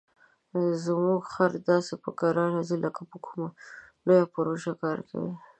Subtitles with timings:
[0.83, 3.49] زموږ خر داسې په کراره ځي لکه په کومه
[4.07, 5.33] لویه پروژه کار کوي.